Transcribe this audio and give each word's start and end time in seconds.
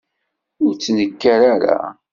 Ur 0.63 0.71
ttnekkar 0.75 1.41
ara. 1.53 1.77